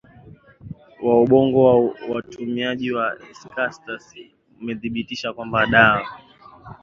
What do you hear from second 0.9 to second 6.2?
wa ubongo wa watumiaji wa ecstasy umethibitisha kwamba dawa